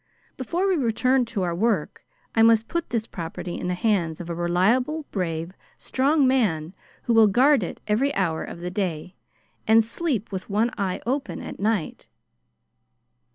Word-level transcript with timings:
Before 0.35 0.67
we 0.67 0.77
return 0.77 1.25
to 1.25 1.43
our 1.43 1.53
work, 1.53 2.03
I 2.33 2.41
must 2.41 2.67
put 2.67 2.89
this 2.89 3.05
property 3.05 3.59
in 3.59 3.67
the 3.67 3.75
hands 3.75 4.19
of 4.19 4.31
a 4.31 4.33
reliable, 4.33 5.05
brave, 5.11 5.51
strong 5.77 6.27
man 6.27 6.73
who 7.03 7.13
will 7.13 7.27
guard 7.27 7.61
it 7.61 7.79
every 7.87 8.11
hour 8.15 8.43
of 8.43 8.61
the 8.61 8.71
day, 8.71 9.13
and 9.67 9.83
sleep 9.83 10.31
with 10.31 10.49
one 10.49 10.71
eye 10.75 11.01
open 11.05 11.39
at 11.43 11.59
night. 11.59 12.07